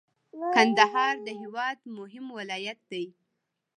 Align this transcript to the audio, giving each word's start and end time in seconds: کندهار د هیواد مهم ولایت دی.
کندهار 0.53 1.15
د 1.25 1.27
هیواد 1.41 1.77
مهم 1.97 2.25
ولایت 2.37 2.79
دی. 2.91 3.05